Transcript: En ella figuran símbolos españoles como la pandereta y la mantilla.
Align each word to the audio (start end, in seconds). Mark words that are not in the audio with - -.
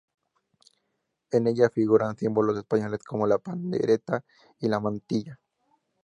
En 1.29 1.45
ella 1.45 1.69
figuran 1.69 2.17
símbolos 2.17 2.57
españoles 2.57 3.03
como 3.03 3.27
la 3.27 3.37
pandereta 3.37 4.25
y 4.59 4.67
la 4.67 4.79
mantilla. 4.79 5.39